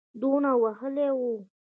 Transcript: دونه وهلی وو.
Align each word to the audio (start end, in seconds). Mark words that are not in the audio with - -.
دونه 0.21 0.51
وهلی 0.63 1.07
وو. 1.19 1.33